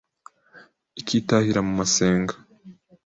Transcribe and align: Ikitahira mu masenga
Ikitahira 0.99 1.59
mu 1.67 1.73
masenga 1.79 2.33